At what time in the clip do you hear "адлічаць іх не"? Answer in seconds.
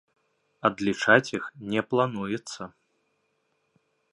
0.69-1.81